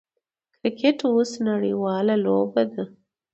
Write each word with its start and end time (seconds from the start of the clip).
کرکټ 0.61 0.99
اوس 1.09 1.31
نړۍواله 1.47 2.15
لوبه 2.25 2.63
ده. 2.73 2.83